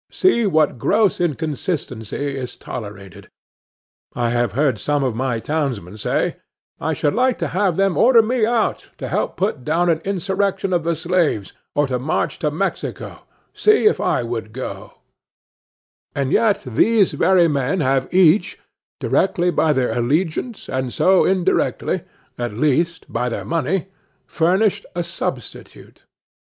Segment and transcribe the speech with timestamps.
[0.09, 3.29] See what gross inconsistency is tolerated.
[4.15, 6.37] I have heard some of my townsmen say,
[6.79, 10.73] "I should like to have them order me out to help put down an insurrection
[10.73, 14.93] of the slaves, or to march to Mexico,—see if I would go;"
[16.15, 18.57] and yet these very men have each,
[18.99, 22.01] directly by their allegiance, and so indirectly,
[22.39, 23.87] at least, by their money,
[24.25, 26.05] furnished a substitute.